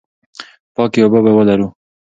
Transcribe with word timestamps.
پاکې 0.75 0.99
اوبه 1.03 1.19
به 1.25 1.31
ولرو. 1.37 1.67